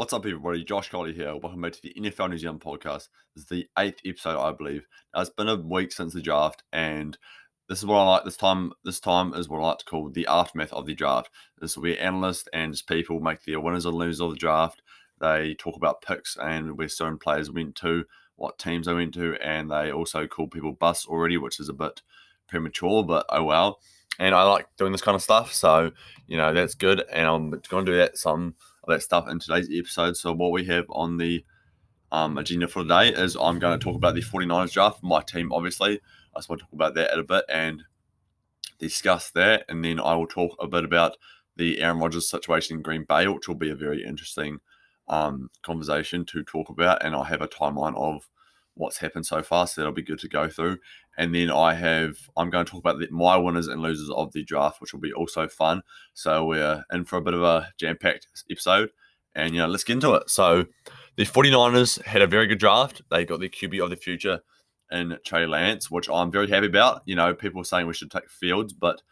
[0.00, 0.64] What's up, everybody?
[0.64, 1.36] Josh Colley here.
[1.36, 3.08] Welcome back to the NFL New Zealand podcast.
[3.34, 4.86] This is the eighth episode, I believe.
[5.14, 7.18] Now, it's been a week since the draft, and
[7.68, 8.24] this is what I like.
[8.24, 11.28] This time, this time is what I like to call the aftermath of the draft.
[11.60, 14.80] This will be analysts and just people make the winners and losers of the draft.
[15.20, 18.06] They talk about picks and where certain players went to,
[18.36, 21.74] what teams they went to, and they also call people busts already, which is a
[21.74, 22.00] bit
[22.48, 23.80] premature, but oh well.
[24.18, 25.90] And I like doing this kind of stuff, so
[26.26, 27.02] you know that's good.
[27.12, 28.54] And I'm going to do that some
[28.90, 30.16] that stuff in today's episode.
[30.16, 31.44] So, what we have on the
[32.12, 35.52] um, agenda for today is I'm going to talk about the 49ers draft, my team,
[35.52, 36.00] obviously.
[36.34, 37.82] I just want to talk about that a bit and
[38.78, 39.64] discuss that.
[39.68, 41.16] And then I will talk a bit about
[41.56, 44.60] the Aaron Rodgers situation in Green Bay, which will be a very interesting
[45.08, 47.04] um, conversation to talk about.
[47.04, 48.28] And I have a timeline of
[48.80, 50.78] what's happened so far, so that'll be good to go through.
[51.16, 54.32] And then I have, I'm going to talk about the, my winners and losers of
[54.32, 55.82] the draft, which will be also fun.
[56.14, 58.90] So we're in for a bit of a jam packed episode.
[59.34, 60.28] And, you know, let's get into it.
[60.30, 60.66] So
[61.16, 63.02] the 49ers had a very good draft.
[63.10, 64.40] They got the QB of the future
[64.90, 67.02] in Trey Lance, which I'm very happy about.
[67.04, 69.02] You know, people saying we should take Fields, but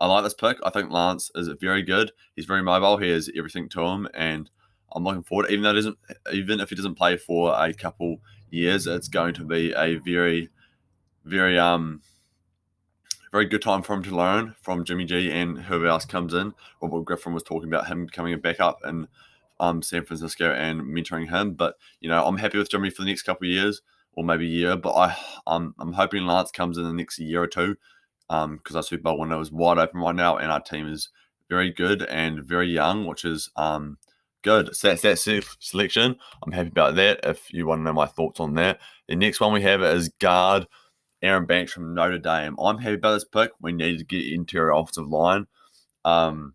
[0.00, 0.58] I like this pick.
[0.64, 2.10] I think Lance is very good.
[2.34, 2.96] He's very mobile.
[2.96, 4.50] He has everything to him, and
[4.94, 5.50] I'm looking forward.
[5.50, 5.98] Even though doesn't,
[6.32, 8.18] even if he doesn't play for a couple
[8.52, 10.50] years, it's going to be a very
[11.24, 12.00] very um
[13.32, 16.52] very good time for him to learn from Jimmy G and whoever else comes in.
[16.82, 19.08] Robert Griffin was talking about him becoming a backup in
[19.58, 21.54] um, San Francisco and mentoring him.
[21.54, 23.80] But you know, I'm happy with Jimmy for the next couple of years
[24.14, 24.76] or maybe year.
[24.76, 25.16] But I
[25.46, 27.76] um, I'm hoping Lance comes in the next year or two
[28.28, 31.08] because um, our Super Bowl window is wide open right now, and our team is
[31.48, 33.98] very good and very young, which is um
[34.42, 34.74] good.
[34.76, 36.16] So that's that selection.
[36.42, 37.20] I'm happy about that.
[37.24, 40.10] If you want to know my thoughts on that, the next one we have is
[40.20, 40.66] guard
[41.22, 42.56] Aaron Banks from Notre Dame.
[42.58, 43.52] I'm happy about this pick.
[43.60, 45.46] We need to get interior offensive line.
[46.04, 46.54] Um,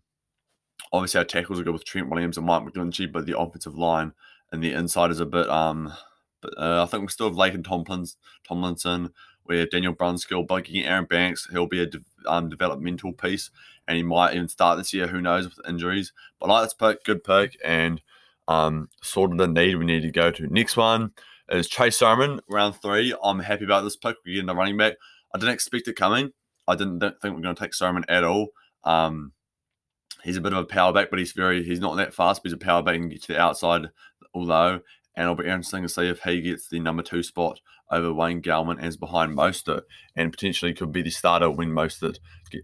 [0.92, 4.12] obviously, our tackles are good with Trent Williams and Mike McGlinchey, but the offensive line
[4.52, 5.48] and the inside is a bit.
[5.48, 5.92] Um,
[6.40, 9.10] but uh, I think we still have Laken Tomlins, Tomlinson.
[9.46, 13.50] We have Daniel Brunskill, but getting Aaron Banks, he'll be a de- um, developmental piece,
[13.88, 15.06] and he might even start this year.
[15.08, 16.12] Who knows with injuries?
[16.38, 18.00] But I like this pick, good pick, and
[18.46, 20.46] um, sort of the need we need to go to.
[20.46, 21.12] Next one
[21.48, 23.14] is Trey Sermon, round three.
[23.24, 24.16] I'm happy about this pick.
[24.24, 24.94] We're getting the running back.
[25.34, 26.32] I didn't expect it coming.
[26.68, 28.48] I didn't think we are going to take Sermon at all.
[28.84, 29.32] Um,
[30.22, 32.42] he's a bit of a power back, but he's very he's not that fast.
[32.42, 33.88] But he's a power back and get to the outside.
[34.34, 34.80] Although,
[35.16, 37.58] and it'll be interesting to see if he gets the number two spot
[37.90, 39.82] over Wayne Gallman as behind Mostert,
[40.16, 42.18] and potentially could be the starter when Mostert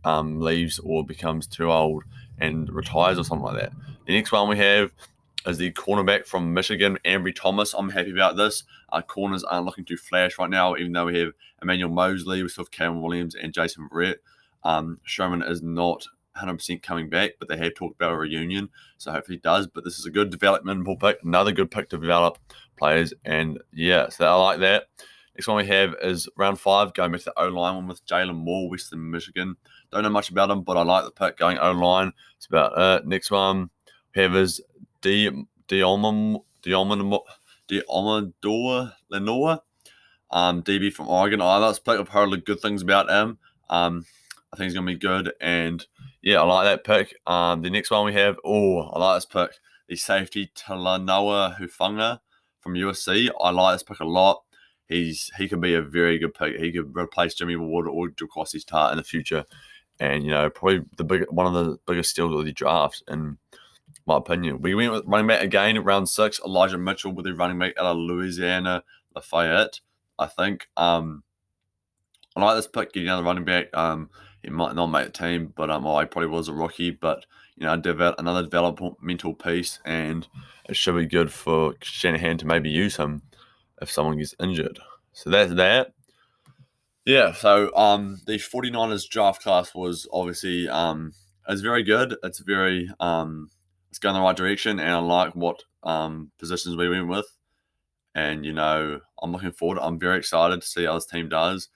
[0.04, 2.04] um, leaves or becomes too old
[2.38, 3.72] and retires or something like that.
[4.06, 4.90] The next one we have
[5.46, 7.74] is the cornerback from Michigan, Ambry Thomas.
[7.74, 8.64] I'm happy about this.
[8.90, 12.48] Our corners aren't looking to flash right now, even though we have Emmanuel Moseley, we
[12.48, 14.16] still have Cam Williams and Jason Verrett.
[14.62, 16.06] Um, Sherman is not
[16.36, 18.68] 100% coming back, but they have talked about a reunion,
[18.98, 19.66] so hopefully he does.
[19.66, 22.38] But this is a good developmental pick, another good pick to develop
[22.76, 24.88] players, and yeah, so I like that.
[25.36, 28.36] Next one we have is round five, going with the O line one with Jaylon
[28.36, 29.56] Moore, Western Michigan.
[29.90, 32.12] Don't know much about him, but I like the pick going O line.
[32.36, 33.70] It's about uh, next one
[34.14, 34.60] we have is
[35.02, 35.30] De
[35.68, 37.20] Diomam Diomam
[37.68, 39.60] Deommodore Lenoir,
[40.30, 41.40] um, DB from Oregon.
[41.40, 41.98] I like pick.
[41.98, 43.38] I've heard good things about him.
[43.68, 44.04] Um,
[44.52, 45.84] I think he's gonna be good, and
[46.22, 47.16] yeah, I like that pick.
[47.26, 49.58] Um, the next one we have, oh, I like this pick.
[49.88, 52.20] The safety Talanoa Hufanga
[52.60, 53.30] from USC.
[53.40, 54.43] I like this pick a lot.
[54.88, 56.56] He's he can be a very good pick.
[56.56, 59.44] He could replace Jimmy Ward or Jaquiski Tartt in the future,
[59.98, 63.02] and you know probably the big one of the biggest steals of the draft.
[63.08, 63.38] in
[64.06, 64.60] my opinion.
[64.60, 66.40] We went with running back again at round six.
[66.44, 68.84] Elijah Mitchell with the running back out of Louisiana
[69.14, 69.80] Lafayette.
[70.18, 70.68] I think.
[70.76, 71.22] Um,
[72.36, 73.74] I like this pick getting another running back.
[73.74, 74.10] Um,
[74.42, 76.90] he might not make the team, but um, oh, he probably was a rookie.
[76.90, 77.24] But
[77.56, 80.26] you know, develop another developmental piece, and
[80.68, 83.22] it should be good for Shanahan to maybe use him
[83.84, 84.80] if someone gets injured.
[85.12, 85.92] So that's that.
[87.04, 91.12] Yeah, so um, the 49ers draft class was obviously um,
[91.48, 92.16] it's very good.
[92.22, 93.50] It's very um,
[93.90, 97.26] it's going the right direction, and I like what um, positions we went with.
[98.14, 99.78] And you know, I'm looking forward.
[99.80, 101.68] I'm very excited to see how this team does.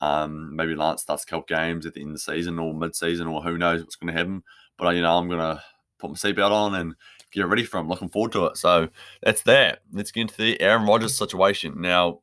[0.00, 3.26] Um, maybe Lance starts a couple games at the end of the season or mid-season,
[3.26, 4.42] or who knows what's going to happen.
[4.78, 5.60] But you know, I'm gonna
[5.98, 6.94] put my seatbelt on and
[7.32, 7.88] get ready for him.
[7.88, 8.56] Looking forward to it.
[8.56, 8.88] So
[9.22, 9.80] that's that.
[9.92, 12.20] Let's get into the Aaron Rodgers situation now.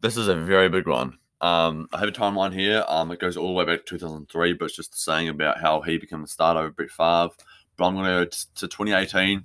[0.00, 1.18] This is a very big one.
[1.40, 2.84] Um, I have a timeline here.
[2.88, 5.80] Um, it goes all the way back to 2003, but it's just saying about how
[5.80, 7.30] he became a starter of Brett Favre
[7.76, 9.44] but I'm going to go to 2018.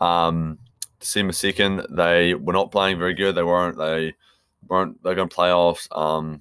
[0.00, 0.58] Um,
[1.00, 3.34] December second, they were not playing very good.
[3.34, 3.76] They weren't.
[3.76, 4.14] They
[4.66, 5.02] weren't.
[5.02, 5.86] They're going to playoffs.
[5.96, 6.40] Um,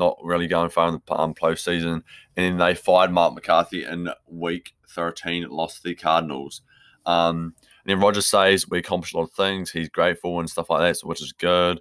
[0.00, 1.92] not really going far in the um, postseason.
[1.92, 2.04] And
[2.36, 6.62] then they fired Mark McCarthy in week 13, lost to the Cardinals.
[7.06, 7.54] Um,
[7.84, 9.70] and then Rodgers says we accomplished a lot of things.
[9.70, 11.80] He's grateful and stuff like that, so which is good.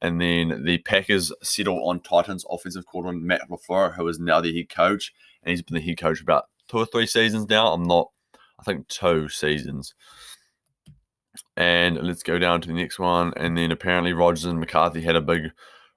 [0.00, 4.56] And then the Packers settle on Titans offensive coordinator Matt LaFleur, who is now the
[4.56, 5.12] head coach,
[5.42, 7.72] and he's been the head coach for about two or three seasons now.
[7.72, 8.10] I'm not,
[8.58, 9.94] I think two seasons.
[11.56, 13.32] And let's go down to the next one.
[13.36, 15.50] And then apparently Rodgers and McCarthy had a big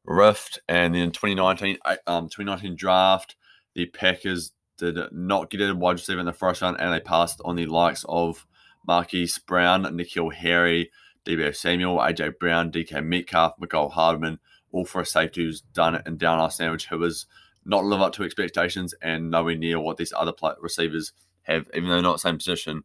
[0.05, 0.59] rift.
[0.67, 1.77] And then 2019,
[2.07, 3.35] um, 2019 draft,
[3.75, 7.41] the Packers did not get a wide receiver in the first round, and they passed
[7.45, 8.45] on the likes of
[8.87, 10.91] Marquise Brown, N'Keal Harry,
[11.25, 14.39] Deebo Samuel, AJ Brown, DK Metcalf, Mecole Hardman,
[14.71, 17.27] all for a safety who's done it and down our sandwich, who was
[17.63, 21.13] not live up to expectations and nowhere near what these other receivers
[21.43, 22.83] have, even though not same position.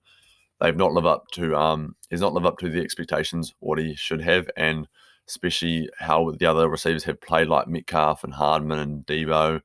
[0.60, 3.94] They've not lived up to um he's not lived up to the expectations what he
[3.94, 4.88] should have, and
[5.28, 9.60] especially how the other receivers have played like Metcalf and Hardman and Deebo.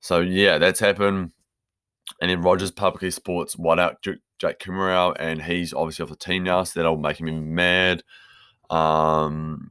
[0.00, 1.32] So yeah, that's happened.
[2.20, 6.44] And then Rodgers publicly sports what out Jake Kumerow, and he's obviously off the team
[6.44, 8.02] now, so that'll make him mad.
[8.70, 9.70] Um,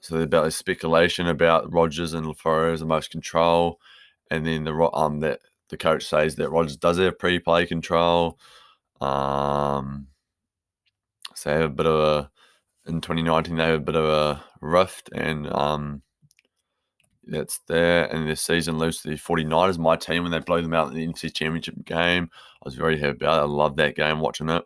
[0.00, 3.78] so about this speculation about Rodgers and LaFleur as the most control,
[4.30, 8.38] and then the um that the coach says that Rodgers does have pre-play control.
[9.00, 10.08] Um,
[11.34, 12.30] so have a bit of a
[12.86, 16.02] in 2019 they have a bit of a rift, and um,
[17.24, 18.06] that's there.
[18.06, 20.94] And this season lose to the 49ers, my team, when they blow them out in
[20.94, 22.30] the NFC Championship game.
[22.34, 23.42] I was very happy about it.
[23.42, 24.64] I love that game, watching it.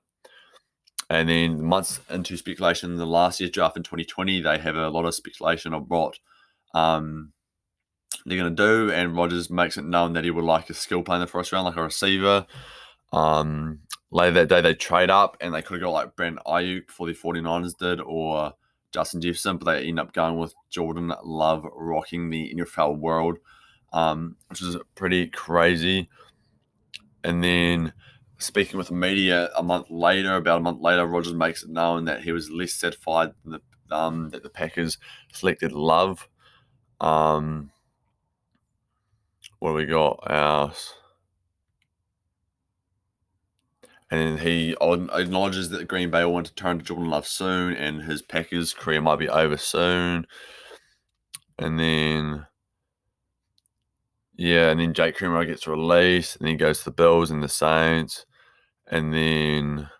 [1.08, 5.04] And then months into speculation, the last year's draft in 2020, they have a lot
[5.04, 6.18] of speculation of what
[6.74, 7.32] um,
[8.24, 8.92] they're going to do.
[8.92, 11.52] And Rodgers makes it known that he would like a skill player in the first
[11.52, 12.46] round, like a receiver.
[13.12, 13.80] Um,
[14.10, 17.06] later that day, they trade up and they could have got like Brent Aiyuk before
[17.06, 18.52] the 49ers did, or
[18.92, 23.38] Justin Jefferson, but they end up going with Jordan Love rocking the NFL world,
[23.92, 26.08] um, which is pretty crazy.
[27.22, 27.92] And then
[28.38, 32.04] speaking with the media a month later, about a month later, Rodgers makes it known
[32.04, 33.60] that he was less satisfied the,
[33.90, 34.98] um, that the Packers
[35.32, 36.28] selected Love.
[37.00, 37.70] Um,
[39.58, 40.24] what do we got?
[40.30, 40.94] Else?
[44.10, 48.02] And he acknowledges that Green Bay will want to turn to Jordan Love soon, and
[48.02, 50.26] his Packers career might be over soon.
[51.58, 52.46] And then,
[54.36, 57.48] yeah, and then Jake Kumerow gets released, and he goes to the Bills and the
[57.48, 58.26] Saints,
[58.86, 59.90] and then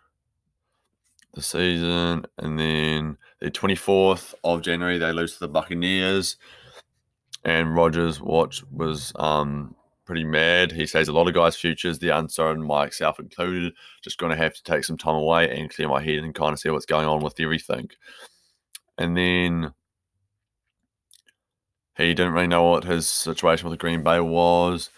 [1.33, 6.37] the season, and then the 24th of January they lose to the Buccaneers,
[7.43, 9.75] and Rodgers' watch was um
[10.07, 10.71] pretty mad.
[10.71, 14.55] He says a lot of guys' futures, the uncertain, myself included, just going to have
[14.55, 17.05] to take some time away and clear my head and kind of see what's going
[17.05, 17.89] on with everything.
[18.97, 19.73] And then
[21.97, 24.89] he didn't really know what his situation with the Green Bay was.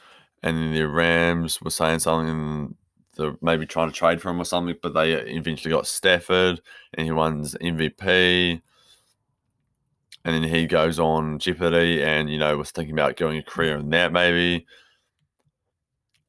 [0.44, 2.76] And then the Rams were saying something,
[3.18, 6.62] they're maybe trying to trade for him or something, but they eventually got Stafford
[6.94, 8.62] and he wins MVP.
[10.26, 13.78] And then he goes on Jeopardy and, you know, was thinking about going a career
[13.78, 14.66] in that maybe.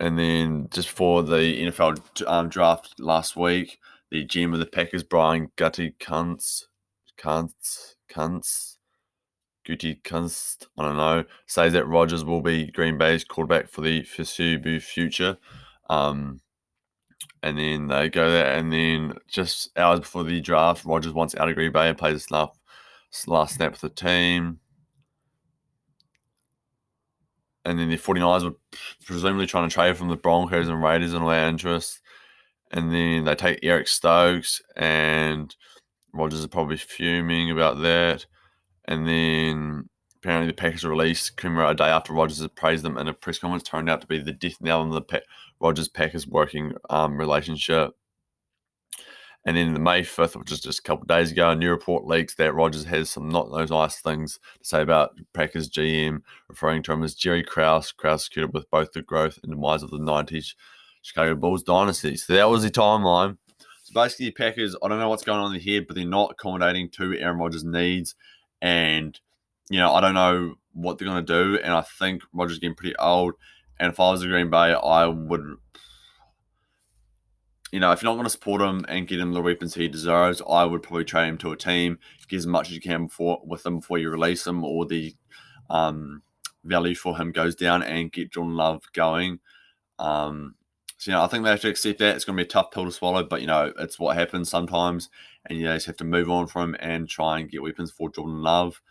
[0.00, 3.79] And then just for the NFL um, draft last week,
[4.11, 6.64] the GM of the Packers, Brian Gutekunst,
[7.23, 7.47] I
[10.82, 15.37] don't know, says that Rodgers will be Green Bay's quarterback for the foreseeable future.
[15.91, 16.41] Um,
[17.43, 21.49] and then they go there, and then just hours before the draft, Rodgers wants out
[21.50, 22.54] of Green Bay and plays a snap,
[23.26, 24.61] last snap for the team
[27.64, 28.57] and then the 49ers were
[29.05, 32.00] presumably trying to trade from the Broncos and Raiders and all their interests.
[32.73, 35.55] And then they take Eric Stokes, and
[36.12, 38.26] Rodgers is probably fuming about that.
[38.87, 43.09] And then apparently the Packers released Kumerow a day after Rodgers had praised them in
[43.09, 43.62] a press conference.
[43.62, 45.21] Turned out to be the death knell in the pa-
[45.61, 47.93] Rodgers Packers working um, relationship.
[49.47, 52.04] And then the May 5th, which is just a couple days ago, a new report
[52.04, 56.82] leaks that Rodgers has some not those nice things to say about Packers GM, referring
[56.82, 57.90] to him as Jerry Krause.
[57.90, 60.54] Krause secured with both the growth and demise of the 90s
[61.00, 62.16] Chicago Bulls dynasty.
[62.16, 63.38] So that was the timeline.
[63.85, 66.90] So basically, Packers, I don't know what's going on in here, but they're not accommodating
[66.90, 68.14] to Aaron Rodgers' needs.
[68.61, 69.18] And,
[69.70, 71.59] you know, I don't know what they're going to do.
[71.62, 73.35] And I think Rodgers getting pretty old.
[73.78, 75.56] And if I was a Green Bay, I would
[77.72, 79.88] you know, if you're not going to support him and get him the weapons he
[79.88, 81.98] deserves, I would probably trade him to a team,
[82.28, 85.14] get as much as you can before with him before you release him, or the
[85.68, 86.22] um,
[86.64, 89.38] value for him goes down, and get Jordan Love going.
[89.98, 90.56] Um,
[90.98, 92.16] so you know, I think they have to accept that.
[92.16, 94.50] It's going to be a tough pill to swallow, but you know, it's what happens
[94.50, 95.08] sometimes,
[95.46, 98.10] and you know, just have to move on from and try and get weapons for
[98.10, 98.82] Jordan Love.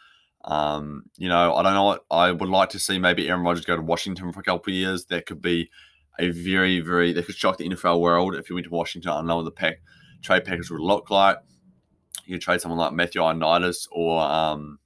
[0.46, 2.98] Um, you know, I don't know what I would like to see.
[2.98, 5.06] Maybe Aaron Rodgers go to Washington for a couple of years.
[5.06, 5.70] That could be
[6.20, 9.12] a very, very they could shock the NFL world if you went to Washington.
[9.12, 9.82] I don't know what the pack
[10.22, 11.38] trade package would look like.
[12.26, 14.80] You trade someone like Matthew Ioannidis or um,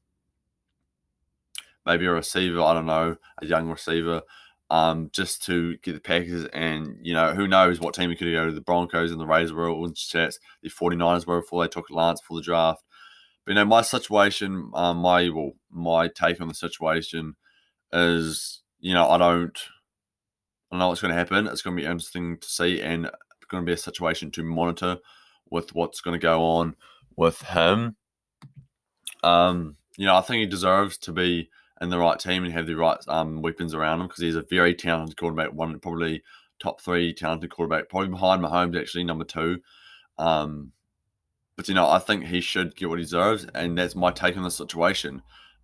[1.86, 2.62] maybe a receiver.
[2.62, 4.22] I don't know, a young receiver.
[4.70, 8.32] Um, just to get the Packers and you know who knows what team he could
[8.32, 11.64] go to the Broncos and the Raiders were all in chats the 49ers were before
[11.64, 12.82] they took Lance for the draft
[13.46, 17.36] but you know my situation um, my well, my take on the situation
[17.92, 19.60] is you know I don't
[20.74, 23.46] I know what's going to happen it's going to be interesting to see and it's
[23.48, 24.98] going to be a situation to monitor
[25.50, 26.76] with what's going to go on
[27.16, 27.96] with him
[29.24, 31.50] um you know I think he deserves to be
[31.84, 34.46] in the right team and have the right um, weapons around him because he's a
[34.50, 36.24] very talented quarterback, one probably
[36.60, 39.60] top three talented quarterback, probably behind Mahomes actually number two.
[40.18, 40.72] Um,
[41.58, 44.38] but you know, I think he should get what he deserves, and that's my take
[44.38, 45.22] on the situation.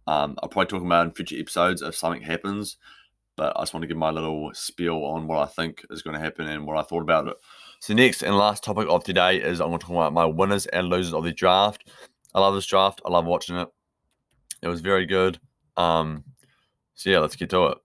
[0.07, 2.77] Um, I'll probably talk about in future episodes if something happens,
[3.39, 6.13] but I just want to give my little spiel on what I think is going
[6.13, 7.37] to happen and what I thought about it.
[7.79, 10.65] So next and last topic of today is I'm going to talk about my winners
[10.65, 11.89] and losers of the draft.
[12.35, 13.01] I love this draft.
[13.05, 13.69] I love watching it.
[14.61, 15.39] It was very good.
[15.77, 16.25] Um,
[16.95, 17.77] so yeah, let's get to it.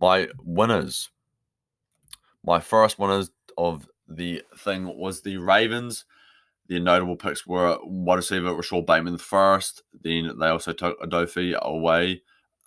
[0.00, 1.10] My winners.
[2.44, 6.06] My first winners of the thing was the Ravens.
[6.66, 9.84] The notable picks were wide receiver Rashod Bateman first.
[10.02, 12.20] Then they also took Odafe Oweh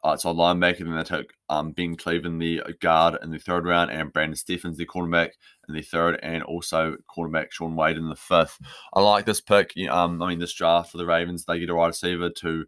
[0.06, 0.80] outside linebacker.
[0.80, 4.78] Then they took um, Ben Cleveland, the guard, in the third round, and Brandon Stephens,
[4.78, 5.32] the cornerback,
[5.68, 8.60] in the third, and also cornerback Shaun Wade in the fifth.
[8.94, 9.74] I like this pick.
[9.90, 12.66] Um, I mean, this draft for the Ravens, they get a wide receiver to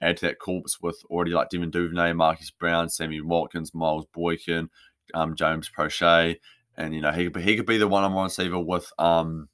[0.00, 4.68] add to that corpse with already like Devin Duvernay, Marquise Brown, Sammy Watkins, Miles Boykin,
[5.14, 6.36] um, James Proche,
[6.76, 9.48] and you know he could be, he could be the one-on-one receiver with um,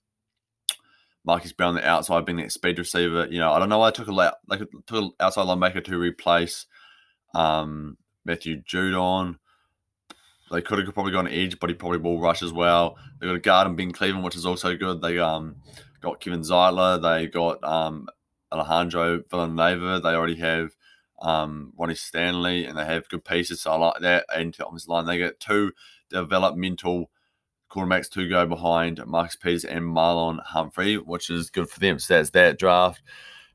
[1.25, 3.26] Marquise Brown the outside being that speed receiver.
[3.30, 5.99] You know I don't know why I took a like took an outside linebacker to
[5.99, 6.66] replace
[7.34, 9.38] um, Matthew Judon.
[10.50, 12.96] They could have probably gone edge, but he probably will rush as well.
[13.20, 15.00] They got a guard in Ben Cleveland, which is also good.
[15.00, 15.56] They um
[16.00, 17.00] got Kevin Zeitler.
[17.00, 18.08] They got um
[18.52, 20.00] Alejandro Villanueva.
[20.00, 20.75] They already have
[21.20, 23.62] um, Ronnie Stanley, and they have good pieces.
[23.62, 24.26] So I like that.
[24.34, 25.72] And on this line, they get two
[26.08, 27.10] developmental
[27.70, 31.99] quarterbacks to go behind Marcus Peters and Marlon Humphrey, which is good for them.
[31.99, 33.02] So that's that draft.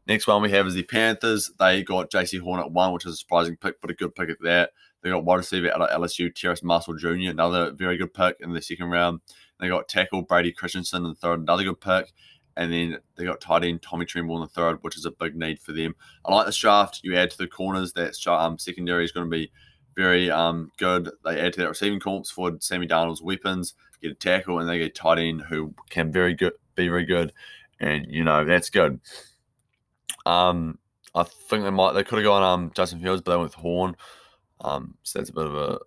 [0.08, 1.52] Next one we have is the Panthers.
[1.58, 4.30] They got Jaycee Horn at one, which is a surprising pick, but a good pick
[4.30, 4.72] at that.
[5.02, 8.54] They got wide receiver out of LSU, Terrace Marshall Jr., another very good pick in
[8.54, 9.22] the second round.
[9.60, 12.12] They got tackle Brady Christensen in the third, another good pick.
[12.58, 15.36] And then they got tight end Tommy Tremble in the third, which is a big
[15.36, 15.94] need for them.
[16.24, 17.02] I like this draft.
[17.04, 19.52] You add to the corners that um, secondary is going to be
[19.96, 21.10] very um, good.
[21.24, 24.78] They add to that receiving corps for Sammy Darnold's weapons, get a tackle, and they
[24.78, 27.34] get tight end who can very good, be very good,
[27.80, 29.00] and you know that's good.
[30.25, 30.79] Um,
[31.13, 33.62] I think they might they could have gone um Justin Fields, but they went with
[33.62, 33.96] Horn.
[34.62, 35.79] Um, so that's a bit of a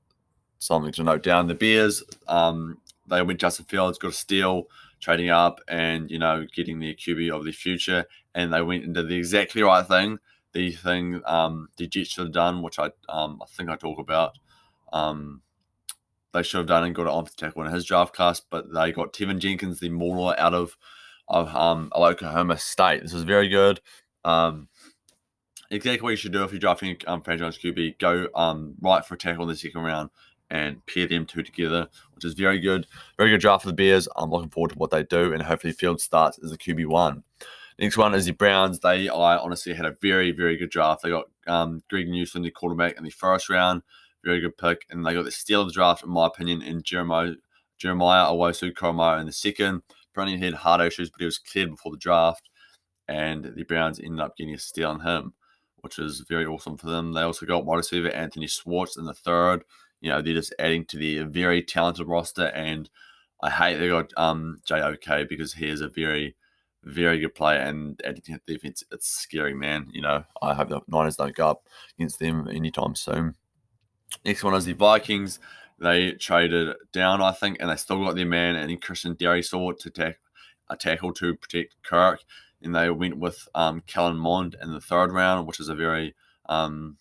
[0.59, 1.47] something to note down.
[1.47, 4.65] The Bears, um, they went Justin Fields, got a steal
[5.01, 9.03] trading up and you know getting the QB of the future, and they went into
[9.03, 10.19] the exactly right thing,
[10.53, 13.99] the thing um, the Jets should have done, which I um, I think I talk
[13.99, 14.39] about.
[14.93, 15.43] Um,
[16.33, 18.93] they should have done and got it onto tackle in his draft class, but they
[18.93, 20.77] got Teven Jenkins, the Mauler, out of
[21.29, 23.03] of um, Oklahoma State.
[23.03, 23.81] This is very good.
[24.25, 24.69] Um,
[25.71, 27.99] exactly what you should do if you're drafting um, franchise QB.
[27.99, 30.11] Go um, right for a tackle in the second round
[30.51, 32.87] and pair them two together, which is very good.
[33.19, 34.09] Very good draft for the Bears.
[34.17, 37.23] I'm looking forward to what they do, and hopefully Field starts as a QB one.
[37.79, 38.81] Next one is the Browns.
[38.81, 41.03] They, I honestly had a very, very good draft.
[41.03, 43.83] They got um, Greg Newsome, the quarterback, in the first round.
[44.25, 44.85] Very good pick.
[44.91, 47.35] And they got the steal of the draft, in my opinion, in Jeremiah,
[47.77, 49.83] Jeremiah Owusu-Koramoah in the second.
[50.13, 52.49] Browning had heart issues, but he was cleared before the draft.
[53.09, 55.33] And the Browns ended up getting a steal on him,
[55.79, 57.13] which is very awesome for them.
[57.13, 59.65] They also got wide receiver Anthony Schwartz in the third
[60.01, 62.47] you know, they're just adding to the very talented roster.
[62.47, 62.89] And
[63.43, 66.37] I hate they got um, JOK because he is a very,
[66.85, 67.61] very good player.
[67.61, 69.89] And adding defense, it's scary, man.
[69.93, 71.67] You know, I hope the Niners don't go up
[71.99, 73.35] against them anytime soon.
[74.25, 75.39] Next one is the Vikings.
[75.81, 79.91] They traded down, I think, and they still got their man and Christian Darrisaw to
[79.91, 80.19] tack,
[80.69, 82.25] a tackle to protect Kirk.
[82.63, 86.15] And they went with um, Mond in the third round, which is a very,
[86.49, 86.97] um,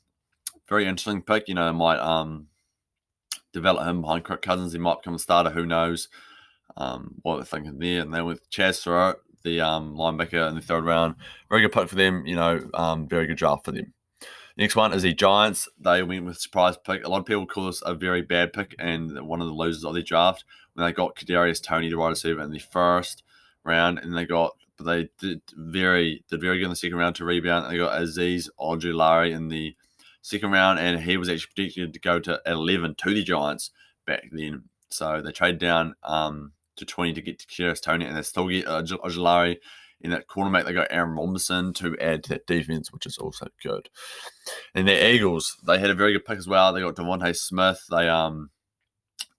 [0.69, 1.47] very interesting pick.
[1.47, 2.47] You know, might um,
[3.53, 4.73] develop him behind Kirk Cousins.
[4.73, 5.49] He might become a starter.
[5.49, 6.09] Who knows
[6.75, 8.01] um, what they're thinking there.
[8.01, 11.15] And then with Chaz Surratt, the um, linebacker in the third round,
[11.49, 12.25] very good pick for them.
[12.25, 13.93] You know, um, very good draft for them.
[14.57, 15.69] Next one is the Giants.
[15.79, 17.05] They went with surprise pick.
[17.05, 19.85] A lot of people call this a very bad pick and one of the losers
[19.85, 23.23] of the draft when they got Kadarius Toney, the wide receiver, in the first
[23.63, 27.15] round, and they got but they did very did very good in the second round
[27.15, 27.71] to rebound.
[27.71, 29.75] They got Azeez Ojulari in the
[30.21, 33.71] second round, and he was actually predicted to go to 11 to the Giants
[34.05, 34.63] back then.
[34.89, 38.47] So they trade down um, to 20 to get to Kadarius Toney, and they still
[38.47, 39.57] get uh, Ojulari
[40.01, 40.65] in that cornerback.
[40.65, 43.89] They got Aaron Robinson to add to that defense, which is also good.
[44.75, 46.71] And the Eagles, they had a very good pick as well.
[46.71, 47.81] They got DeVonta Smith.
[47.89, 48.49] They um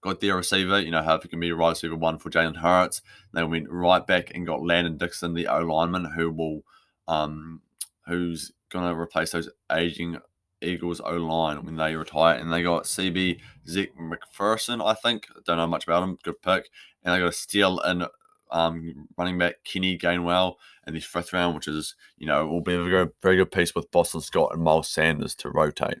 [0.01, 3.01] got their receiver, you know, however can be a right receiver one for Jalen Hurts.
[3.33, 6.61] They went right back and got Landon Dixon, the O lineman, who will
[7.07, 7.61] um
[8.05, 10.17] who's gonna replace those aging
[10.61, 12.37] Eagles O line when they retire.
[12.37, 15.27] And they got CB Zech McPhearson, I think.
[15.45, 16.17] Don't know much about him.
[16.23, 16.69] Good pick.
[17.03, 18.05] And they got a steal in
[18.51, 20.55] um, running back Kenny Gainwell
[20.87, 23.91] in the fifth round, which is, you know, will be a very good piece with
[23.91, 25.99] Boston Scott and Miles Sanders to rotate.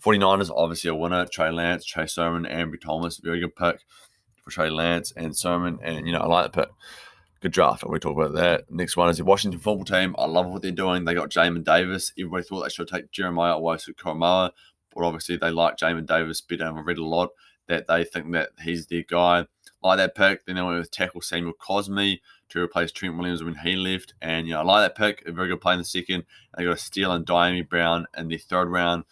[0.00, 1.26] 49ers, obviously a winner.
[1.26, 3.80] Trey Lance, Trey Sermon, Ambry Thomas, very good pick
[4.42, 5.78] for Trey Lance and Sermon.
[5.82, 6.70] And, you know, I like the pick.
[7.40, 7.84] Good draft.
[7.86, 8.70] We talk about that.
[8.70, 10.16] Next one is the Washington football team.
[10.18, 11.04] I love what they're doing.
[11.04, 12.12] They got Jamin Davis.
[12.18, 14.50] Everybody thought they should take Jeremiah Owusu Koramoah,
[14.94, 16.66] but obviously they like Jamin Davis better.
[16.66, 17.30] I've read a lot
[17.68, 19.46] that they think that he's their guy.
[19.82, 20.44] Like that pick.
[20.44, 24.14] Then they went with tackle Samuel Cosmi to replace Trent Williams when he left.
[24.20, 25.24] And, you know, I like that pick.
[25.28, 26.24] A very good play in the second.
[26.56, 29.04] They got a steal and Dyami Brown in the third round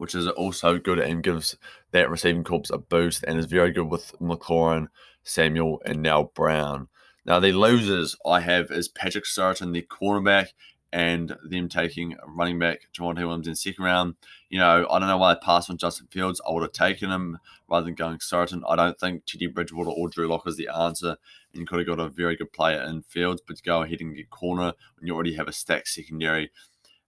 [0.00, 1.58] which is also good and gives
[1.90, 4.86] that receiving corps a boost and is very good with McLaurin,
[5.24, 6.88] Samuel, and now Brown.
[7.26, 10.54] Now, the losers I have is Patrick Surtain, the cornerback,
[10.90, 14.14] and them taking running back Javonte Williams in second round.
[14.48, 16.40] You know, I don't know why they passed on Justin Fields.
[16.48, 17.38] I would have taken him
[17.68, 18.62] rather than going Surtain.
[18.66, 21.18] I don't think Teddy Bridgewater or Drew Lock is the answer.
[21.52, 24.00] And you could have got a very good player in Fields, but to go ahead
[24.00, 26.50] and get corner when you already have a stacked secondary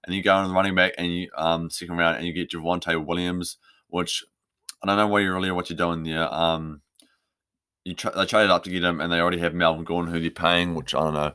[0.04, 2.50] and you go on the running back and you um second round and you get
[2.50, 4.24] Javonte Williams, which
[4.82, 6.32] I don't know why you really what you're doing there.
[6.32, 6.82] Um,
[7.84, 10.20] you tra- they traded up to get him, and they already have Melvin Gordon who
[10.20, 11.32] they're paying, which I don't know.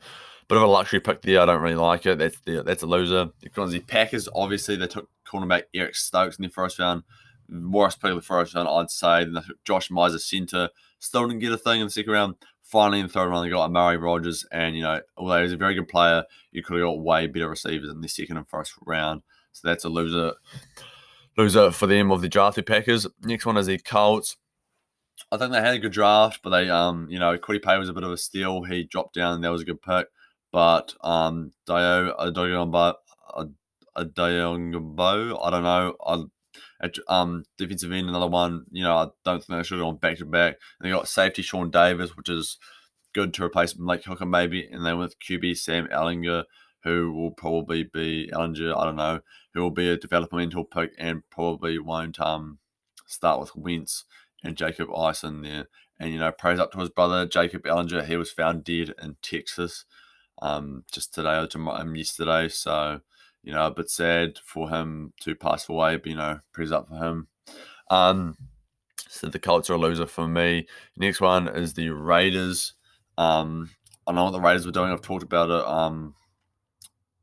[0.47, 1.41] Bit of a luxury pick there.
[1.41, 2.19] I don't really like it.
[2.19, 3.29] That's the that's a loser.
[3.41, 7.03] The Packers, obviously, they took cornerback Eric Stokes in the first round.
[7.49, 9.25] Worst pick the first round, I'd say.
[9.25, 10.69] Then they took Josh Myers center.
[10.99, 12.35] Still didn't get a thing in the second round
[12.67, 15.57] finally in the third round they got Amari Rodgers, and you know, although he's a
[15.57, 18.73] very good player, you could have got way better receivers in the second and first
[18.85, 19.21] round.
[19.53, 20.33] So that's a loser
[21.37, 23.07] loser for them of the drafted Packers.
[23.23, 24.37] Next one is the Colts.
[25.31, 27.89] I think they had a good draft, but they um you know Kwity Paye was
[27.89, 28.63] a bit of a steal.
[28.63, 30.07] He dropped down, and that was a good pick.
[30.51, 32.95] But um Dio Adogombo
[33.97, 35.95] Adogombo, I don't know.
[36.05, 36.23] I
[37.07, 38.65] um, defensive end, another one.
[38.71, 40.57] You know, I don't think they should have gone back to back.
[40.79, 42.57] And they got safety Sean Davis, which is
[43.13, 44.67] good to replace Blake Hooker maybe.
[44.67, 46.43] And then with QB Sam Ehlinger,
[46.83, 49.21] who will probably be Ehlinger, I don't know,
[49.53, 52.59] who will be a developmental pick and probably won't um
[53.07, 54.03] start with Wentz
[54.43, 55.67] and Jacob Eason there.
[55.99, 58.05] And you know, praise up to his brother Jacob Ehlinger.
[58.05, 59.85] He was found dead in Texas,
[60.41, 62.49] um, just today or tomorrow, um, yesterday.
[62.49, 63.01] So
[63.47, 66.89] you know, a bit sad for him to pass away, but, you know, prayers up
[66.89, 67.27] for him.
[67.89, 68.35] Um,
[69.07, 70.67] so the Colts are a loser for me.
[70.97, 72.73] Next one is the Raiders.
[73.17, 73.69] Um,
[74.05, 74.91] I know what the Raiders were doing.
[74.91, 76.13] I've talked about it um,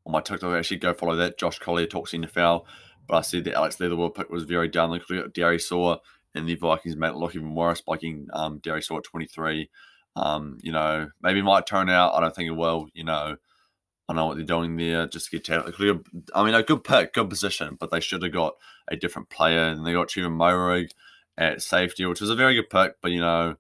[0.07, 0.55] on my TikTok.
[0.55, 1.37] Actually, go follow that.
[1.37, 2.65] Josh Collier talks NFL.
[3.07, 4.93] But I said that Alex Leatherwood pick was very down.
[4.93, 5.99] Look at Darrisaw,
[6.35, 9.69] and the Vikings made it look even worse by getting um, Darrisaw at 23.
[10.17, 12.15] Um, you know, maybe it might turn out.
[12.15, 12.89] I don't think it will.
[12.95, 13.37] You know,
[14.09, 15.07] I know what they're doing there.
[15.07, 15.99] Just to get technically,
[16.35, 18.55] I mean, a good pick, good position, but they should have got
[18.88, 19.64] a different player.
[19.64, 20.90] And they got Trevor Moehrig
[21.38, 22.97] at safety, which was a very good pick.
[23.01, 23.57] But you know,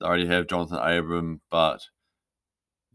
[0.00, 1.86] they already have Jonathan Abram, but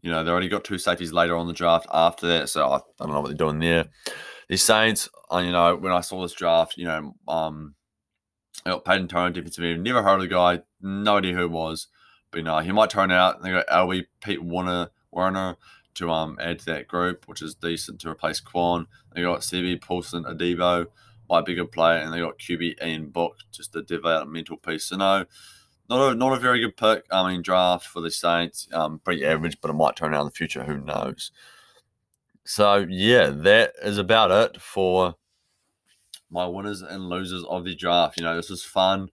[0.02, 2.48] you know, they already got two safeties later on the draft after that.
[2.48, 3.86] So I, I don't know what they're doing there.
[4.48, 7.74] The Saints, uh, you know, when I saw this draft, you know, um,
[8.66, 9.82] I got Payton Turner, defensive end.
[9.82, 10.60] Never heard of the guy.
[10.80, 11.88] No idea who it was.
[12.30, 13.42] But you know, he might turn out.
[13.42, 15.56] They got Albie, Pete Werner, Werner
[15.94, 18.86] to um add to that group, which is decent to replace Kwon.
[19.14, 20.86] They got CB Paulson Adebo,
[21.28, 24.84] quite bigger player, and they got QB Ian Book, just a developmental piece.
[24.86, 25.24] So no,
[25.88, 27.04] not a not a very good pick.
[27.10, 30.26] I mean draft for the Saints, um, pretty average, but it might turn out in
[30.26, 30.64] the future.
[30.64, 31.30] Who knows?
[32.44, 35.14] So yeah, that is about it for
[36.30, 38.16] my winners and losers of the draft.
[38.16, 39.10] You know, this was fun.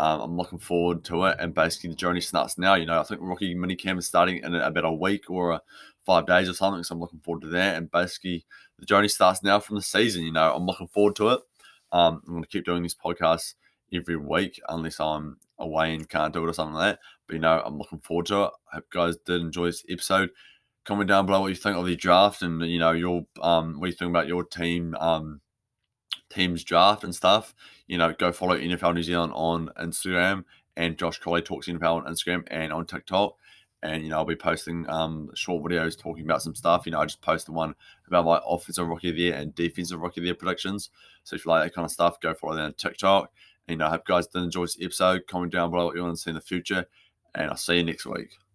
[0.00, 2.74] Um, I'm looking forward to it, and basically the journey starts now.
[2.74, 5.60] You know, I think rookie minicamp is starting in about a week or a
[6.06, 6.82] five days or something.
[6.82, 7.76] So I'm looking forward to that.
[7.76, 8.46] And basically,
[8.78, 10.22] the journey starts now from the season.
[10.22, 11.40] You know, I'm looking forward to it.
[11.92, 13.54] Um, I'm going to keep doing these podcasts
[13.92, 17.00] every week unless I'm away and can't do it or something like that.
[17.26, 18.50] But, you know, I'm looking forward to it.
[18.72, 20.30] I hope you guys did enjoy this episode.
[20.86, 23.88] Comment down below what you think of the draft and, you know, your um, what
[23.88, 25.42] you think about your team, um,
[26.30, 27.54] team's draft and stuff.
[27.86, 30.44] You know, go follow NFL New Zealand on Instagram
[30.76, 33.36] and Josh Coley Talks NFL on Instagram and on TikTok
[33.82, 36.86] and you know I'll be posting um, short videos talking about some stuff.
[36.86, 37.74] You know, I just posted one
[38.06, 40.90] about my offensive rookie of the year and defensive rookie of the year predictions.
[41.24, 43.32] So if you like that kind of stuff, go follow that on TikTok.
[43.68, 45.26] And you know, I hope you guys did enjoy this episode.
[45.26, 46.86] Comment down below what you want to see in the future.
[47.34, 48.49] And I'll see you next week.